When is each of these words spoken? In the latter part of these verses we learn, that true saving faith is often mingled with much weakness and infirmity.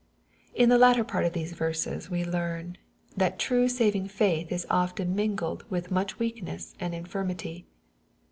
In 0.55 0.69
the 0.69 0.79
latter 0.79 1.03
part 1.03 1.25
of 1.25 1.33
these 1.33 1.53
verses 1.53 2.09
we 2.09 2.25
learn, 2.25 2.79
that 3.15 3.37
true 3.37 3.67
saving 3.69 4.07
faith 4.07 4.51
is 4.51 4.65
often 4.67 5.13
mingled 5.15 5.63
with 5.69 5.91
much 5.91 6.17
weakness 6.17 6.73
and 6.79 6.95
infirmity. 6.95 7.67